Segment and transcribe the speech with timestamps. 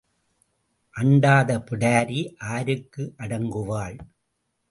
[0.95, 2.21] அண்டாத பிடாரி
[2.53, 3.97] ஆருக்கு அடங்குவாள்?